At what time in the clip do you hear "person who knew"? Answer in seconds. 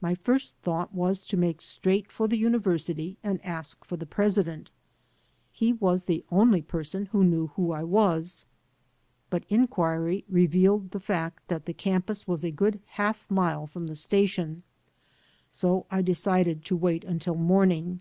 6.62-7.48